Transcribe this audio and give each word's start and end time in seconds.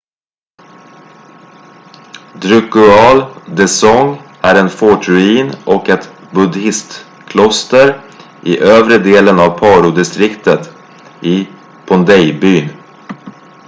drukgyal 2.43 3.17
dzong 3.55 4.07
är 4.41 4.55
en 4.55 4.69
fortruin 4.69 5.51
och 5.65 5.89
ett 5.89 6.11
buddhistkloster 6.31 8.01
i 8.45 8.59
övre 8.59 8.97
delen 8.97 9.39
av 9.39 9.59
parodistriktet 9.59 10.69
i 11.21 11.47
phondey-byn 11.85 12.69